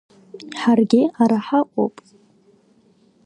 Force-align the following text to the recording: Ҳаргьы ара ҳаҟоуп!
Ҳаргьы 0.59 1.01
ара 1.21 1.39
ҳаҟоуп! 1.45 1.95